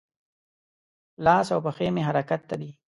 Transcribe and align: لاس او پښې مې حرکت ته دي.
لاس 1.25 1.47
او 1.53 1.59
پښې 1.65 1.87
مې 1.95 2.01
حرکت 2.07 2.41
ته 2.49 2.55
دي. 2.61 2.71